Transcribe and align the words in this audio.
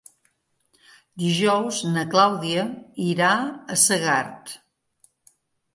Dijous 1.23 1.81
na 1.97 2.07
Clàudia 2.15 2.65
irà 3.11 3.31
a 3.77 3.79
Segart. 3.87 4.57